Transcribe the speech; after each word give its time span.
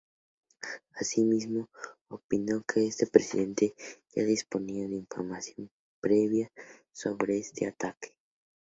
Asimismo, 0.95 1.69
opinó 2.09 2.63
que 2.63 2.87
este 2.87 3.05
presidente 3.05 3.75
ya 4.15 4.23
disponía 4.23 4.87
de 4.87 4.95
información 4.95 5.69
previa 6.01 6.51
sobre 6.91 7.37
este 7.37 7.67
ataque. 7.67 8.15